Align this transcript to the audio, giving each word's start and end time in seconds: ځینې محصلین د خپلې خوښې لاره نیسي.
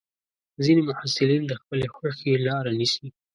ځینې 0.63 0.81
محصلین 0.89 1.43
د 1.47 1.53
خپلې 1.61 1.87
خوښې 1.95 2.31
لاره 2.47 2.71
نیسي. 2.79 3.07